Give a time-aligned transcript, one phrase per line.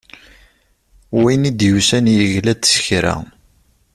[1.21, 3.15] Win i d-yusan yegla-d s kra.